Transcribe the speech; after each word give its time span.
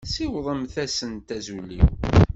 Siwḍemt-asent 0.13 1.29
azul-iw. 1.37 1.87